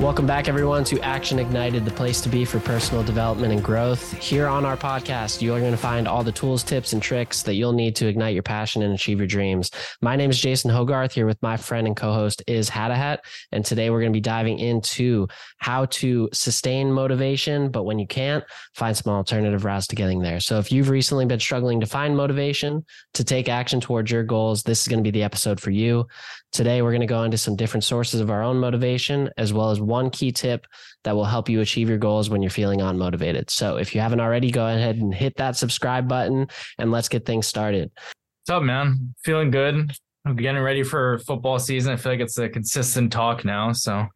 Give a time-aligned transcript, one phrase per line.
[0.00, 4.12] Welcome back, everyone, to Action Ignited, the place to be for personal development and growth.
[4.14, 7.42] Here on our podcast, you are going to find all the tools, tips, and tricks
[7.44, 9.70] that you'll need to ignite your passion and achieve your dreams.
[10.02, 13.18] My name is Jason Hogarth, here with my friend and co host Izz Hadahat.
[13.52, 15.28] And today we're going to be diving into
[15.58, 18.42] how to sustain motivation, but when you can't,
[18.74, 20.40] find some alternative routes to getting there.
[20.40, 24.64] So if you've recently been struggling to find motivation to take action towards your goals,
[24.64, 26.08] this is going to be the episode for you.
[26.54, 29.72] Today, we're going to go into some different sources of our own motivation, as well
[29.72, 30.68] as one key tip
[31.02, 33.50] that will help you achieve your goals when you're feeling unmotivated.
[33.50, 36.46] So, if you haven't already, go ahead and hit that subscribe button
[36.78, 37.90] and let's get things started.
[37.96, 39.16] What's up, man?
[39.24, 39.90] Feeling good.
[40.24, 41.92] I'm getting ready for football season.
[41.92, 43.72] I feel like it's a consistent talk now.
[43.72, 44.06] So,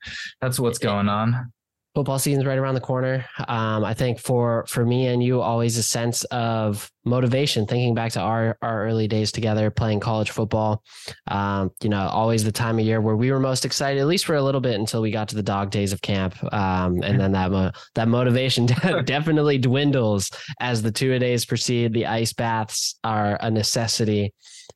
[0.40, 1.50] that's what's going on
[1.98, 3.26] football season's right around the corner.
[3.48, 7.66] Um, I think for for me and you, always a sense of motivation.
[7.66, 10.84] Thinking back to our our early days together, playing college football.
[11.26, 14.26] Um, you know, always the time of year where we were most excited, at least
[14.26, 17.18] for a little bit, until we got to the dog days of camp, um, and
[17.18, 18.66] then that mo- that motivation
[19.04, 21.92] definitely dwindles as the two a days proceed.
[21.94, 24.32] The ice baths are a necessity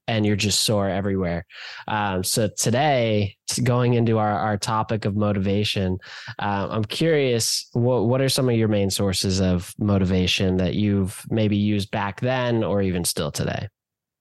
[0.09, 1.47] and you're just sore everywhere.
[1.89, 5.99] Um, so today, going into our, our topic of motivation,
[6.39, 11.25] uh, I'm curious what what are some of your main sources of motivation that you've
[11.31, 13.69] maybe used back then or even still today?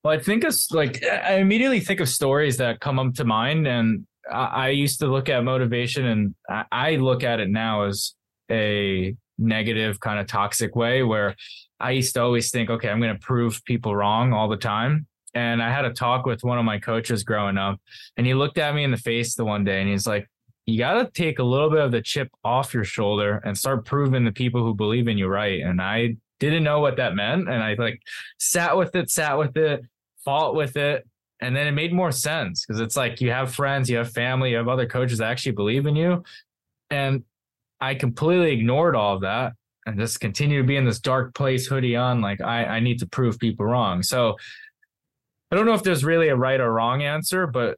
[0.04, 3.66] Well, I think it's like I immediately think of stories that come up to mind,
[3.66, 7.84] and I, I used to look at motivation, and I, I look at it now
[7.84, 8.14] as
[8.50, 11.34] a negative kind of toxic way where
[11.80, 15.06] I used to always think, okay, I'm going to prove people wrong all the time
[15.34, 17.80] and I had a talk with one of my coaches growing up,
[18.16, 20.28] and he looked at me in the face the one day and he's like,
[20.66, 23.84] You got to take a little bit of the chip off your shoulder and start
[23.84, 25.60] proving the people who believe in you right.
[25.60, 27.48] And I didn't know what that meant.
[27.48, 28.00] And I like
[28.38, 29.84] sat with it, sat with it,
[30.24, 31.06] fought with it.
[31.40, 34.50] And then it made more sense because it's like you have friends, you have family,
[34.50, 36.22] you have other coaches that actually believe in you.
[36.90, 37.24] And
[37.80, 39.54] I completely ignored all of that
[39.86, 42.98] and just continue to be in this dark place hoodie on like I, I need
[43.00, 44.36] to prove people wrong so
[45.52, 47.76] I don't know if there's really a right or wrong answer, but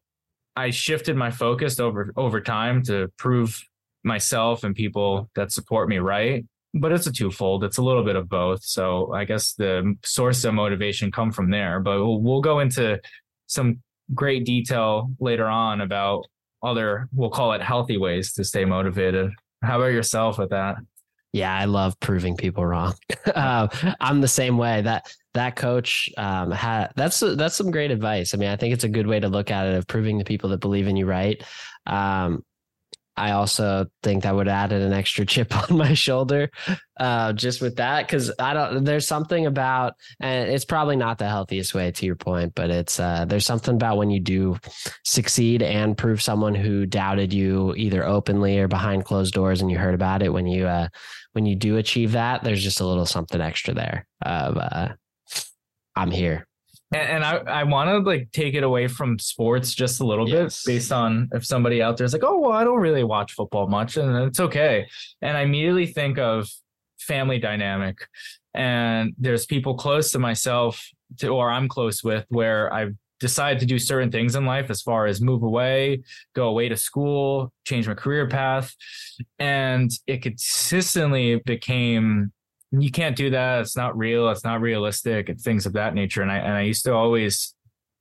[0.54, 3.60] I shifted my focus over over time to prove
[4.04, 6.46] myself and people that support me right.
[6.72, 7.64] But it's a twofold.
[7.64, 8.62] It's a little bit of both.
[8.62, 11.80] So I guess the source of motivation come from there.
[11.80, 13.00] But we'll, we'll go into
[13.46, 13.80] some
[14.14, 16.26] great detail later on about
[16.62, 19.32] other we'll call it healthy ways to stay motivated.
[19.62, 20.76] How about yourself with that?
[21.34, 22.94] Yeah, I love proving people wrong.
[23.34, 23.66] uh,
[24.00, 24.82] I'm the same way.
[24.82, 28.34] That that coach um, had that's that's some great advice.
[28.34, 30.24] I mean, I think it's a good way to look at it of proving the
[30.24, 31.42] people that believe in you right.
[31.86, 32.44] Um,
[33.16, 36.50] I also think that would add an extra chip on my shoulder,
[36.98, 38.84] uh, just with that, because I don't.
[38.84, 42.98] There's something about, and it's probably not the healthiest way to your point, but it's
[42.98, 44.58] uh, there's something about when you do
[45.04, 49.78] succeed and prove someone who doubted you either openly or behind closed doors, and you
[49.78, 50.88] heard about it when you uh,
[51.32, 52.42] when you do achieve that.
[52.42, 54.88] There's just a little something extra there of uh,
[55.96, 56.46] I'm here.
[56.94, 60.28] And, and I, I want to like take it away from sports just a little
[60.28, 60.62] yes.
[60.62, 63.32] bit based on if somebody out there is like, oh, well, I don't really watch
[63.32, 64.86] football much and it's okay.
[65.20, 66.48] And I immediately think of
[67.00, 68.06] family dynamic.
[68.54, 70.88] And there's people close to myself
[71.18, 74.80] to, or I'm close with where I've decided to do certain things in life as
[74.80, 76.02] far as move away,
[76.34, 78.72] go away to school, change my career path.
[79.40, 82.32] And it consistently became
[82.70, 83.60] you can't do that.
[83.60, 84.28] It's not real.
[84.30, 85.28] It's not realistic.
[85.28, 86.22] And things of that nature.
[86.22, 87.54] And I and I used to always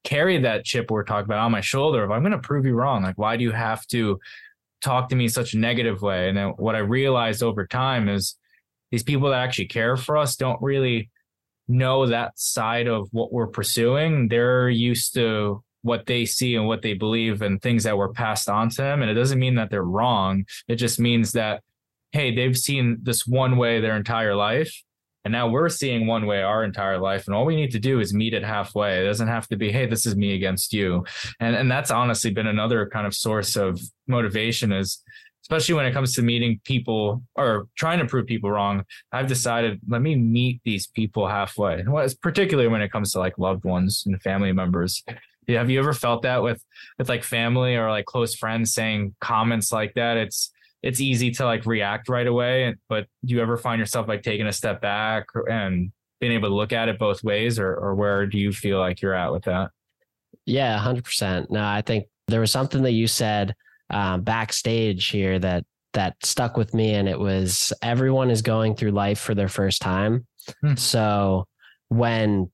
[0.04, 2.04] carry that chip we're talking about on my shoulder.
[2.04, 4.20] If I'm going to prove you wrong, like why do you have to
[4.82, 6.28] talk to me in such a negative way?
[6.28, 8.36] And then what I realized over time is
[8.92, 11.10] these people that actually care for us don't really
[11.68, 14.28] know that side of what we're pursuing.
[14.28, 18.50] They're used to what they see and what they believe and things that were passed
[18.50, 19.02] on to them.
[19.02, 20.46] And it doesn't mean that they're wrong.
[20.68, 21.62] It just means that
[22.14, 24.74] hey, they've seen this one way their entire life.
[25.26, 27.28] And now we're seeing one way our entire life.
[27.28, 29.02] And all we need to do is meet it halfway.
[29.02, 31.06] It doesn't have to be, hey, this is me against you.
[31.40, 35.02] And and that's honestly been another kind of source of motivation is
[35.44, 38.84] especially when it comes to meeting people or trying to prove people wrong.
[39.12, 41.84] I've decided let me meet these people halfway.
[41.86, 45.04] Well, particularly when it comes to like loved ones and family members.
[45.50, 46.64] Have you ever felt that with
[46.98, 50.16] with like family or like close friends saying comments like that?
[50.16, 50.53] It's
[50.84, 52.76] it's easy to like react right away.
[52.90, 56.56] But do you ever find yourself like taking a step back and being able to
[56.56, 59.44] look at it both ways, or or where do you feel like you're at with
[59.46, 59.72] that?
[60.46, 61.50] Yeah, hundred percent.
[61.50, 63.56] No, I think there was something that you said
[63.90, 68.92] um, backstage here that that stuck with me, and it was everyone is going through
[68.92, 70.28] life for their first time.
[70.62, 70.76] Hmm.
[70.76, 71.48] So
[71.88, 72.52] when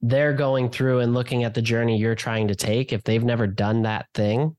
[0.00, 3.46] they're going through and looking at the journey you're trying to take, if they've never
[3.46, 4.56] done that thing,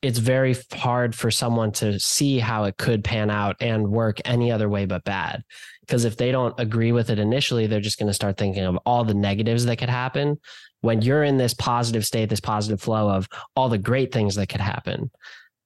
[0.00, 4.52] it's very hard for someone to see how it could pan out and work any
[4.52, 5.42] other way but bad.
[5.80, 8.78] Because if they don't agree with it initially, they're just going to start thinking of
[8.86, 10.38] all the negatives that could happen.
[10.82, 14.48] When you're in this positive state, this positive flow of all the great things that
[14.48, 15.10] could happen.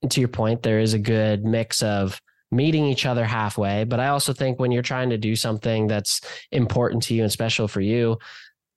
[0.01, 2.21] And to your point, there is a good mix of
[2.51, 3.85] meeting each other halfway.
[3.85, 6.21] But I also think when you're trying to do something that's
[6.51, 8.19] important to you and special for you,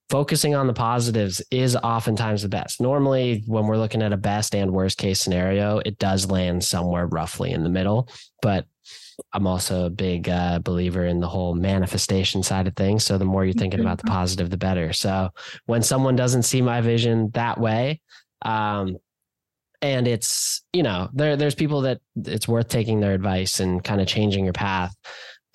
[0.08, 2.80] focusing on the positives is oftentimes the best.
[2.80, 7.06] Normally, when we're looking at a best and worst case scenario, it does land somewhere
[7.06, 8.08] roughly in the middle.
[8.40, 8.66] But
[9.32, 13.04] I'm also a big uh, believer in the whole manifestation side of things.
[13.04, 14.14] So the more you're thinking about the mm-hmm.
[14.14, 14.92] positive, the better.
[14.92, 15.30] So
[15.64, 18.00] when someone doesn't see my vision that way,
[18.42, 18.98] um,
[19.82, 24.00] and it's you know there there's people that it's worth taking their advice and kind
[24.00, 24.94] of changing your path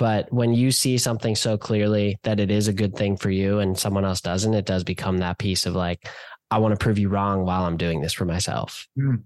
[0.01, 3.59] but when you see something so clearly that it is a good thing for you
[3.59, 6.09] and someone else doesn't it does become that piece of like
[6.49, 9.21] i want to prove you wrong while i'm doing this for myself mm.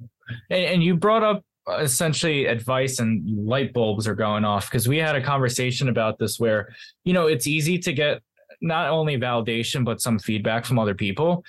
[0.50, 1.46] and, and you brought up
[1.80, 6.42] essentially advice and light bulbs are going off because we had a conversation about this
[6.42, 6.68] where
[7.06, 8.22] you know it's easy to get
[8.60, 11.42] not only validation but some feedback from other people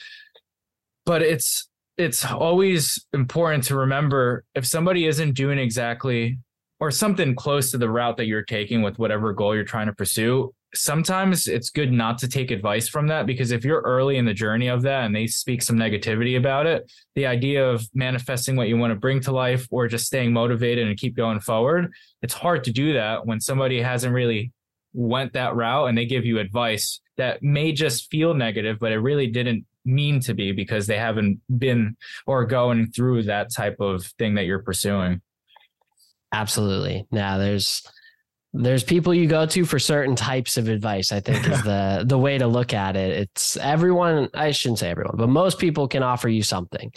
[1.05, 1.69] but it's
[1.99, 6.39] it's always important to remember if somebody isn't doing exactly
[6.81, 9.93] or something close to the route that you're taking with whatever goal you're trying to
[9.93, 14.25] pursue sometimes it's good not to take advice from that because if you're early in
[14.25, 18.57] the journey of that and they speak some negativity about it the idea of manifesting
[18.57, 21.91] what you want to bring to life or just staying motivated and keep going forward
[22.23, 24.53] it's hard to do that when somebody hasn't really
[24.93, 28.99] went that route and they give you advice that may just feel negative but it
[28.99, 31.97] really didn't mean to be because they haven't been
[32.27, 35.23] or going through that type of thing that you're pursuing.
[36.37, 37.07] Absolutely.
[37.11, 37.83] Now there's
[38.53, 42.19] there's people you go to for certain types of advice i think is the the
[42.19, 46.03] way to look at it it's everyone i shouldn't say everyone but most people can
[46.03, 46.91] offer you something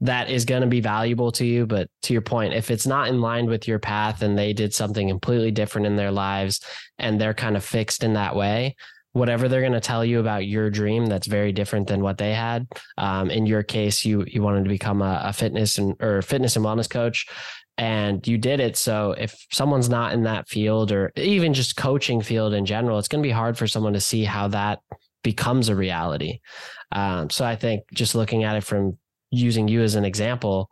[0.00, 3.06] that is going to be valuable to you but to your point if it's not
[3.06, 6.60] in line with your path and they did something completely different in their lives
[6.98, 8.74] and they're kind of fixed in that way
[9.14, 12.34] whatever they're going to tell you about your dream that's very different than what they
[12.34, 12.66] had.
[12.98, 16.56] Um, in your case you you wanted to become a, a, fitness and or fitness
[16.56, 17.26] and wellness coach
[17.78, 18.76] and you did it.
[18.76, 23.08] So if someone's not in that field or even just coaching field in general it's
[23.08, 24.80] going to be hard for someone to see how that
[25.22, 26.40] becomes a reality.
[26.92, 28.98] Um, so i think just looking at it from
[29.30, 30.70] using you as an example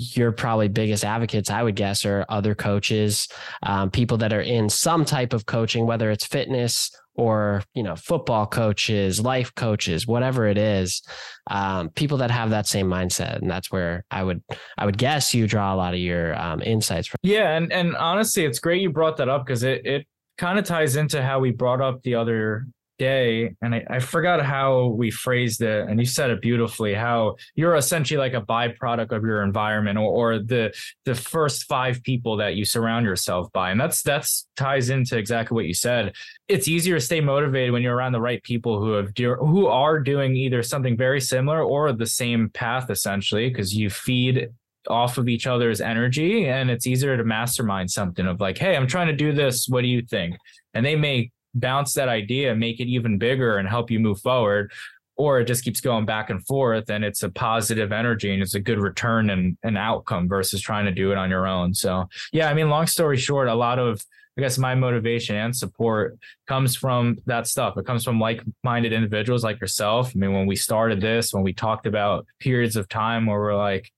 [0.00, 3.28] your probably biggest advocates, I would guess, are other coaches,
[3.62, 6.90] um, people that are in some type of coaching, whether it's fitness
[7.20, 11.02] or you know football coaches life coaches whatever it is
[11.50, 13.36] um, people that have that same mindset.
[13.36, 14.42] And that's where i would
[14.78, 17.18] i would guess you draw a lot of your um, insights from.
[17.22, 17.56] Yeah.
[17.56, 20.06] And and honestly it's great you brought that up because it it
[20.38, 22.66] kind of ties into how we brought up the other
[23.00, 27.36] day and I, I, forgot how we phrased it and you said it beautifully how
[27.54, 30.70] you're essentially like a byproduct of your environment or, or the
[31.06, 35.54] the first five people that you surround yourself by and that's that's ties into exactly
[35.54, 36.12] what you said.
[36.48, 39.98] It's easier to stay motivated when you're around the right people who have who are
[39.98, 44.48] doing either something very similar or the same path essentially because you feed
[44.88, 48.86] off of each other's energy and it's easier to mastermind something of like hey i'm
[48.86, 49.66] trying to do this.
[49.68, 50.36] What do you think?
[50.74, 54.72] And they may bounce that idea, make it even bigger and help you move forward.
[55.16, 58.54] Or it just keeps going back and forth and it's a positive energy and it's
[58.54, 61.74] a good return and an outcome versus trying to do it on your own.
[61.74, 64.02] So, yeah, I mean, long story short, a lot of
[64.38, 67.76] I guess my motivation and support comes from that stuff.
[67.76, 70.12] It comes from like minded individuals like yourself.
[70.14, 73.56] I mean, when we started this, when we talked about periods of time where we're
[73.56, 73.90] like,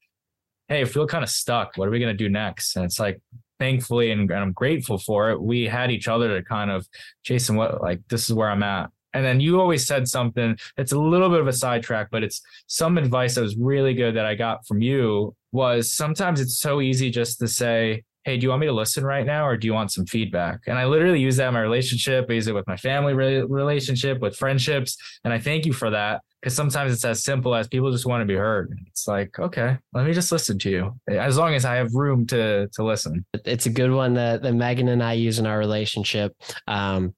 [0.67, 1.77] hey, I feel kind of stuck.
[1.77, 2.75] What are we going to do next?
[2.75, 3.21] And it's like,
[3.63, 6.85] thankfully and, and I'm grateful for it, we had each other to kind of
[7.23, 8.91] Jason, what like this is where I'm at.
[9.15, 12.41] And then you always said something, it's a little bit of a sidetrack, but it's
[12.67, 16.81] some advice that was really good that I got from you was sometimes it's so
[16.81, 19.67] easy just to say, Hey, do you want me to listen right now or do
[19.67, 20.61] you want some feedback?
[20.67, 22.27] And I literally use that in my relationship.
[22.29, 24.97] I use it with my family relationship, with friendships.
[25.25, 28.21] And I thank you for that because sometimes it's as simple as people just want
[28.21, 28.77] to be heard.
[28.89, 32.27] It's like, okay, let me just listen to you as long as I have room
[32.29, 33.25] to to listen.
[33.45, 36.35] It's a good one that, that Megan and I use in our relationship.
[36.67, 37.15] Um,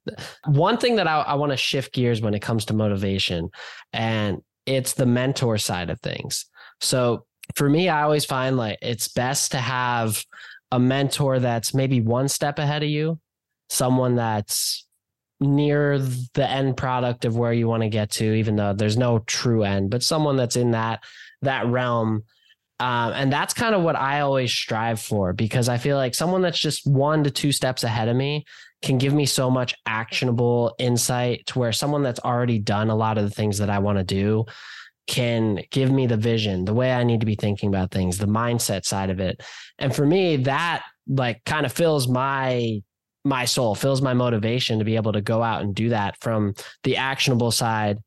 [0.46, 3.48] one thing that I, I want to shift gears when it comes to motivation,
[3.94, 6.44] and it's the mentor side of things.
[6.80, 10.22] So for me, I always find like it's best to have
[10.70, 13.18] a mentor that's maybe one step ahead of you,
[13.70, 14.86] someone that's
[15.40, 19.18] near the end product of where you want to get to, even though there's no
[19.20, 21.04] true end, but someone that's in that
[21.42, 22.24] that realm.
[22.80, 26.42] Um, and that's kind of what I always strive for because I feel like someone
[26.42, 28.44] that's just one to two steps ahead of me
[28.82, 33.16] can give me so much actionable insight to where someone that's already done a lot
[33.16, 34.44] of the things that I want to do
[35.06, 38.26] can give me the vision, the way I need to be thinking about things, the
[38.26, 39.42] mindset side of it.
[39.78, 42.82] And for me, that like kind of fills my
[43.24, 46.54] my soul, fills my motivation to be able to go out and do that from
[46.82, 47.98] the actionable side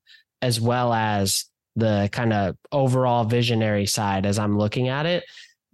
[0.41, 1.45] as well as
[1.75, 5.23] the kind of overall visionary side as I'm looking at it.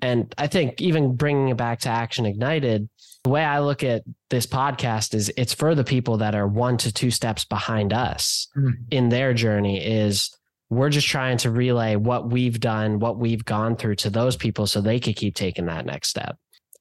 [0.01, 2.89] And I think even bringing it back to Action Ignited,
[3.23, 6.77] the way I look at this podcast is it's for the people that are one
[6.77, 8.71] to two steps behind us mm-hmm.
[8.91, 10.29] in their journey is
[10.69, 14.67] we're just trying to relay what we've done, what we've gone through to those people
[14.67, 16.37] so they could keep taking that next step.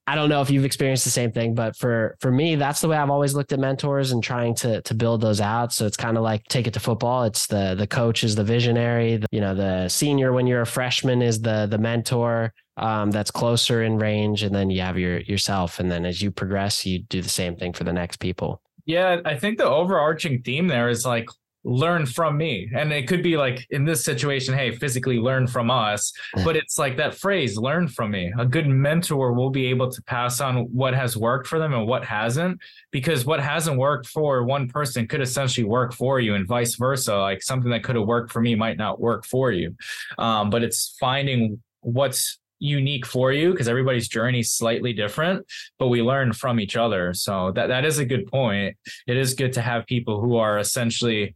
[0.06, 2.88] I don't know if you've experienced the same thing, but for for me, that's the
[2.88, 5.72] way I've always looked at mentors and trying to to build those out.
[5.72, 7.22] So it's kind of like take it to football.
[7.24, 9.18] It's the the coach is the visionary.
[9.18, 13.30] The, you know, the senior when you're a freshman is the the mentor um, that's
[13.30, 16.98] closer in range, and then you have your yourself, and then as you progress, you
[16.98, 18.60] do the same thing for the next people.
[18.84, 21.28] Yeah, I think the overarching theme there is like
[21.64, 22.70] learn from me.
[22.74, 26.12] And it could be like in this situation, hey, physically learn from us.
[26.44, 28.32] But it's like that phrase, learn from me.
[28.38, 31.86] A good mentor will be able to pass on what has worked for them and
[31.86, 36.46] what hasn't, because what hasn't worked for one person could essentially work for you and
[36.46, 37.16] vice versa.
[37.16, 39.74] Like something that could have worked for me might not work for you.
[40.18, 45.44] Um, but it's finding what's unique for you because everybody's journey is slightly different
[45.80, 48.76] but we learn from each other so that that is a good point
[49.08, 51.34] it is good to have people who are essentially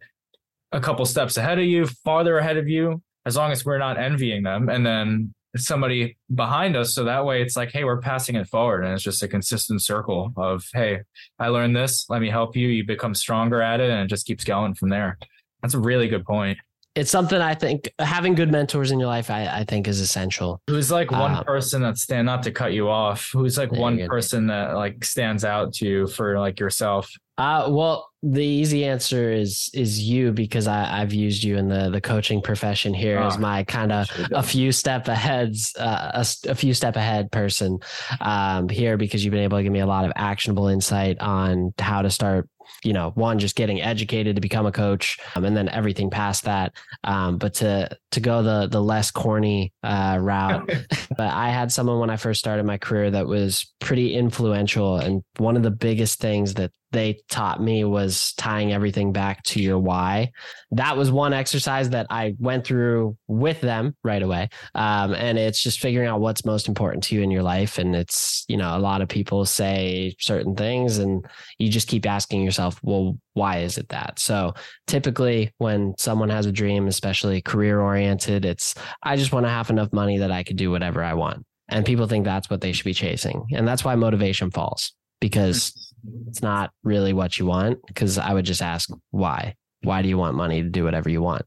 [0.73, 3.99] a couple steps ahead of you, farther ahead of you, as long as we're not
[3.99, 4.69] envying them.
[4.69, 6.95] And then somebody behind us.
[6.95, 8.85] So that way it's like, hey, we're passing it forward.
[8.85, 11.01] And it's just a consistent circle of, hey,
[11.39, 12.07] I learned this.
[12.09, 12.69] Let me help you.
[12.69, 13.91] You become stronger at it.
[13.91, 15.19] And it just keeps going from there.
[15.63, 16.59] That's a really good point.
[16.97, 20.63] It's something I think having good mentors in your life, I, I think is essential.
[20.67, 23.31] Who's like one um, person that stand not to cut you off?
[23.33, 27.13] Who's like one person that like stands out to you for like yourself?
[27.39, 31.91] Uh, well, the easy answer is is you because I, I've used you in the
[31.91, 36.27] the coaching profession here oh, as my kind of a few step ahead uh, a,
[36.49, 37.79] a, few step ahead person
[38.23, 41.75] um, here because you've been able to give me a lot of actionable insight on
[41.79, 42.49] how to start
[42.85, 46.45] you know, one just getting educated to become a coach, um, and then everything past
[46.45, 46.75] that.
[47.05, 50.67] Um, but to to go the the less corny uh, route,
[51.17, 55.23] but I had someone when I first started my career that was pretty influential, and
[55.39, 59.79] one of the biggest things that they taught me was tying everything back to your
[59.79, 60.33] why.
[60.73, 64.49] That was one exercise that I went through with them right away.
[64.75, 67.79] Um, and it's just figuring out what's most important to you in your life.
[67.79, 71.25] And it's, you know, a lot of people say certain things and
[71.59, 74.19] you just keep asking yourself, well, why is it that?
[74.19, 74.55] So
[74.87, 79.71] typically when someone has a dream, especially career oriented, it's, I just want to have
[79.71, 81.45] enough money that I could do whatever I want.
[81.69, 83.45] And people think that's what they should be chasing.
[83.53, 85.93] And that's why motivation falls because
[86.29, 87.79] it's not really what you want.
[87.87, 89.55] Because I would just ask, why?
[89.83, 91.43] Why do you want money to do whatever you want?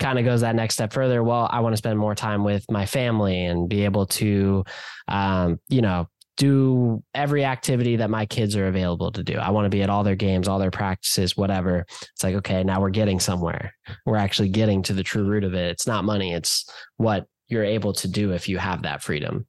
[0.00, 1.22] Kind of goes that next step further.
[1.22, 4.64] Well, I want to spend more time with my family and be able to,
[5.06, 9.38] um, you know, do every activity that my kids are available to do.
[9.38, 11.86] I want to be at all their games, all their practices, whatever.
[11.88, 13.72] It's like, okay, now we're getting somewhere.
[14.04, 15.70] We're actually getting to the true root of it.
[15.70, 19.46] It's not money, it's what you're able to do if you have that freedom.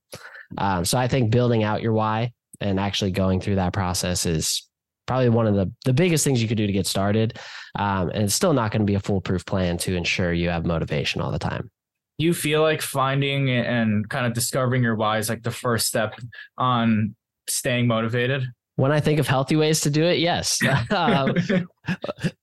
[0.58, 4.68] Um, so I think building out your why and actually going through that process is
[5.06, 7.40] probably one of the, the biggest things you could do to get started.
[7.76, 10.66] Um, and it's still not going to be a foolproof plan to ensure you have
[10.66, 11.72] motivation all the time.
[12.18, 16.20] You feel like finding and kind of discovering your why is like the first step
[16.58, 17.16] on
[17.48, 18.48] staying motivated?
[18.78, 20.60] When I think of healthy ways to do it, yes.
[20.92, 21.68] um, the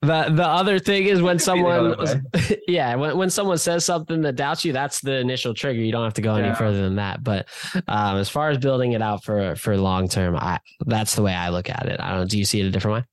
[0.02, 1.94] the other thing is when someone,
[2.68, 5.80] yeah, when, when someone says something that doubts you, that's the initial trigger.
[5.80, 6.46] You don't have to go yeah.
[6.46, 7.22] any further than that.
[7.22, 7.48] But
[7.88, 11.32] um, as far as building it out for for long term, I that's the way
[11.32, 12.00] I look at it.
[12.00, 12.28] I don't.
[12.28, 13.04] Do you see it a different way?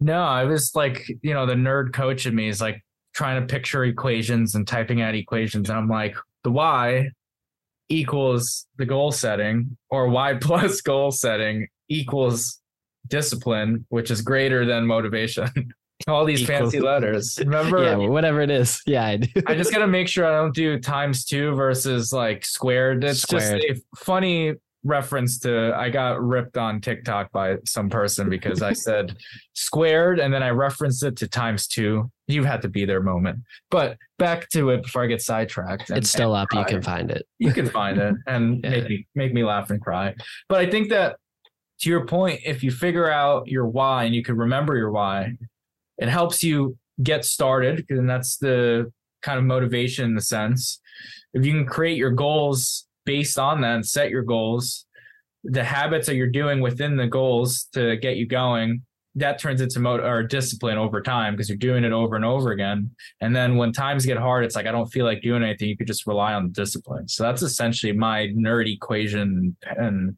[0.00, 2.84] No, I was like, you know, the nerd coach in me is like
[3.14, 7.08] trying to picture equations and typing out equations, and I'm like, the y
[7.88, 12.60] equals the goal setting or y plus goal setting equals
[13.06, 15.72] discipline, which is greater than motivation.
[16.06, 17.38] All these fancy letters.
[17.44, 17.82] Remember?
[17.82, 18.80] Yeah, whatever it is.
[18.86, 19.42] Yeah, I do.
[19.46, 23.02] I just got to make sure I don't do times two versus like squared.
[23.02, 23.62] It's squared.
[23.66, 24.54] just a funny
[24.84, 29.16] reference to I got ripped on TikTok by some person because I said
[29.54, 32.08] squared and then I referenced it to times two.
[32.28, 33.40] You had to be there moment.
[33.70, 35.90] But back to it before I get sidetracked.
[35.90, 36.50] And, it's still up.
[36.50, 36.60] Cry.
[36.60, 37.26] You can find it.
[37.40, 38.70] You can find it and yeah.
[38.70, 40.14] make me make me laugh and cry.
[40.48, 41.16] But I think that
[41.80, 45.34] to your point, if you figure out your why and you can remember your why,
[45.98, 47.86] it helps you get started.
[47.88, 48.92] And that's the
[49.22, 50.80] kind of motivation in the sense.
[51.34, 54.86] If you can create your goals based on that and set your goals,
[55.44, 58.82] the habits that you're doing within the goals to get you going,
[59.14, 62.52] that turns into mo- or discipline over time because you're doing it over and over
[62.52, 62.90] again.
[63.20, 65.68] And then when times get hard, it's like I don't feel like doing anything.
[65.68, 67.08] You could just rely on the discipline.
[67.08, 70.16] So that's essentially my nerd equation and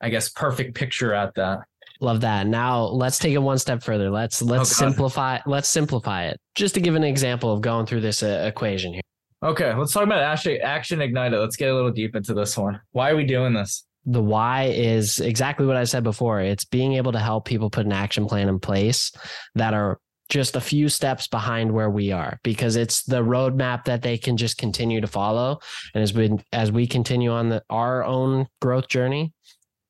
[0.00, 1.60] I guess perfect picture at that.
[2.00, 2.46] Love that.
[2.46, 4.10] Now let's take it one step further.
[4.10, 5.38] Let's let's oh, simplify.
[5.44, 6.38] Let's simplify it.
[6.54, 9.02] Just to give an example of going through this uh, equation here.
[9.42, 11.38] Okay, let's talk about action, action ignited.
[11.38, 12.80] Let's get a little deep into this one.
[12.92, 13.86] Why are we doing this?
[14.04, 16.40] The why is exactly what I said before.
[16.40, 19.12] It's being able to help people put an action plan in place
[19.54, 19.98] that are
[20.30, 24.36] just a few steps behind where we are because it's the roadmap that they can
[24.36, 25.58] just continue to follow.
[25.94, 29.32] And as we as we continue on the our own growth journey,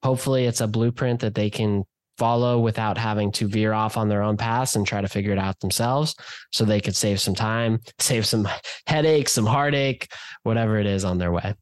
[0.03, 1.85] hopefully it's a blueprint that they can
[2.19, 5.39] follow without having to veer off on their own paths and try to figure it
[5.39, 6.15] out themselves
[6.53, 8.47] so they could save some time, save some
[8.87, 11.55] headache, some heartache, whatever it is on their way.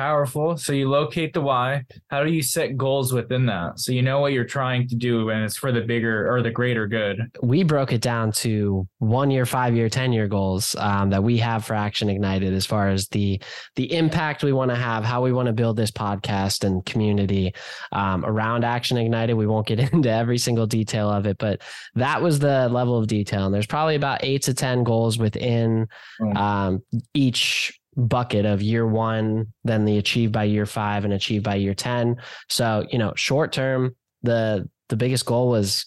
[0.00, 0.56] Powerful.
[0.56, 1.84] So you locate the why.
[2.08, 3.80] How do you set goals within that?
[3.80, 6.50] So you know what you're trying to do and it's for the bigger or the
[6.50, 7.20] greater good.
[7.42, 11.36] We broke it down to one year, five year, 10 year goals um, that we
[11.36, 13.42] have for Action Ignited as far as the
[13.76, 17.52] the impact we want to have, how we want to build this podcast and community
[17.92, 19.36] um, around Action Ignited.
[19.36, 21.60] We won't get into every single detail of it, but
[21.94, 23.44] that was the level of detail.
[23.44, 25.88] And there's probably about eight to 10 goals within
[26.22, 26.36] mm.
[26.38, 27.78] um, each
[28.08, 32.16] bucket of year one, then the achieve by year five and achieve by year 10.
[32.48, 35.86] So, you know, short term, the the biggest goal was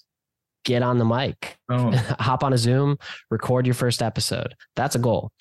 [0.64, 1.92] get on the mic, oh.
[2.20, 2.98] hop on a Zoom,
[3.30, 4.56] record your first episode.
[4.76, 5.32] That's a goal.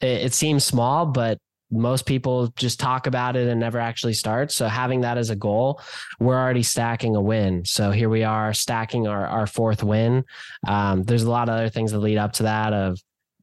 [0.00, 1.38] It, it seems small, but
[1.70, 4.52] most people just talk about it and never actually start.
[4.52, 5.80] So having that as a goal,
[6.20, 7.64] we're already stacking a win.
[7.64, 10.24] So here we are stacking our, our fourth win.
[10.66, 13.00] Um, there's a lot of other things that lead up to that of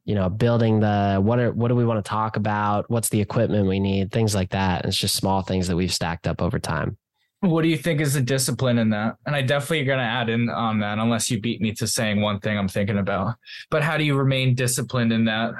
[0.09, 2.89] you know, building the what are what do we want to talk about?
[2.89, 4.11] What's the equipment we need?
[4.11, 4.85] Things like that.
[4.85, 6.97] It's just small things that we've stacked up over time.
[7.41, 9.17] What do you think is the discipline in that?
[9.27, 12.21] And I definitely going to add in on that unless you beat me to saying
[12.21, 13.35] one thing I'm thinking about.
[13.69, 15.51] But how do you remain disciplined in that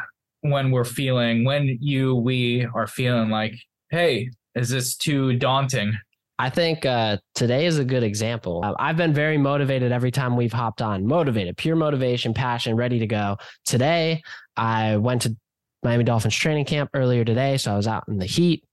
[0.42, 3.54] when we're feeling, when you, we are feeling like,
[3.92, 5.94] hey, is this too daunting?
[6.40, 8.62] I think uh, today is a good example.
[8.64, 13.00] Uh, I've been very motivated every time we've hopped on, motivated, pure motivation, passion, ready
[13.00, 13.38] to go.
[13.66, 14.22] Today,
[14.56, 15.36] I went to
[15.84, 17.58] Miami Dolphins training camp earlier today.
[17.58, 18.64] So I was out in the heat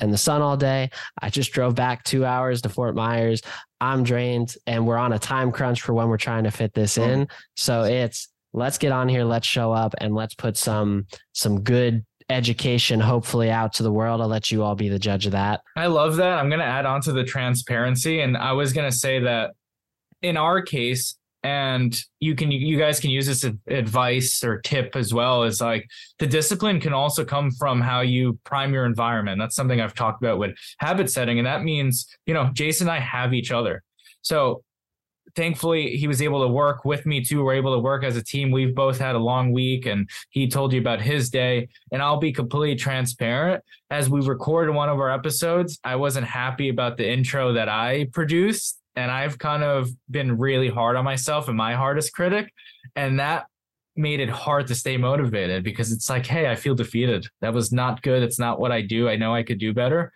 [0.00, 0.90] and the sun all day.
[1.22, 3.40] I just drove back two hours to Fort Myers.
[3.80, 6.98] I'm drained and we're on a time crunch for when we're trying to fit this
[6.98, 7.28] in.
[7.56, 12.04] So it's let's get on here, let's show up and let's put some some good
[12.30, 14.20] education hopefully out to the world.
[14.20, 15.60] I'll let you all be the judge of that.
[15.76, 16.38] I love that.
[16.38, 18.20] I'm going to add on to the transparency.
[18.20, 19.52] And I was going to say that
[20.22, 25.12] in our case, and you can you guys can use this advice or tip as
[25.12, 25.86] well as like
[26.18, 30.22] the discipline can also come from how you prime your environment that's something i've talked
[30.22, 33.82] about with habit setting and that means you know jason and i have each other
[34.22, 34.62] so
[35.34, 37.44] thankfully he was able to work with me too.
[37.44, 38.50] We're able to work as a team.
[38.50, 41.68] We've both had a long week and he told you about his day.
[41.92, 43.62] And I'll be completely transparent.
[43.90, 48.08] As we recorded one of our episodes, I wasn't happy about the intro that I
[48.12, 48.80] produced.
[48.96, 52.52] And I've kind of been really hard on myself and my hardest critic.
[52.94, 53.46] And that
[53.96, 57.26] made it hard to stay motivated because it's like, hey, I feel defeated.
[57.40, 58.22] That was not good.
[58.22, 59.08] It's not what I do.
[59.08, 60.12] I know I could do better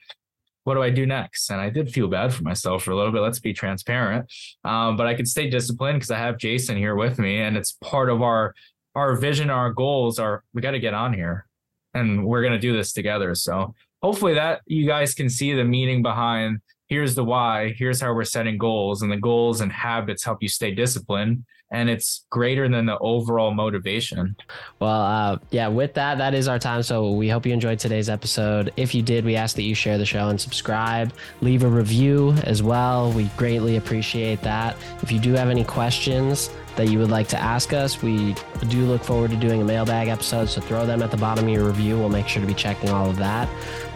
[0.68, 1.50] what do I do next?
[1.50, 3.22] And I did feel bad for myself for a little bit.
[3.22, 4.30] Let's be transparent.
[4.64, 7.72] Um, but I could stay disciplined because I have Jason here with me, and it's
[7.72, 8.54] part of our
[8.94, 11.46] our vision, our goals are we got to get on here,
[11.94, 13.34] and we're gonna do this together.
[13.34, 16.60] So hopefully that you guys can see the meaning behind.
[16.88, 17.74] Here's the why.
[17.76, 21.90] Here's how we're setting goals, and the goals and habits help you stay disciplined and
[21.90, 24.36] it's greater than the overall motivation.
[24.80, 26.82] Well, uh, yeah, with that, that is our time.
[26.82, 28.72] So we hope you enjoyed today's episode.
[28.76, 32.32] If you did, we ask that you share the show and subscribe, leave a review
[32.44, 33.12] as well.
[33.12, 34.76] We greatly appreciate that.
[35.02, 38.36] If you do have any questions, that you would like to ask us, we
[38.68, 40.48] do look forward to doing a mailbag episode.
[40.48, 41.98] So throw them at the bottom of your review.
[41.98, 43.48] We'll make sure to be checking all of that.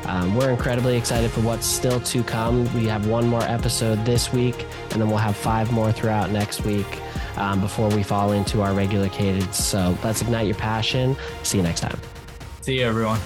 [0.05, 2.65] Um, we're incredibly excited for what's still to come.
[2.75, 6.65] We have one more episode this week, and then we'll have five more throughout next
[6.65, 7.01] week
[7.37, 9.65] um, before we fall into our regular cadence.
[9.65, 11.17] So let's ignite your passion.
[11.45, 11.99] See you next time.
[12.63, 13.21] See you, everyone.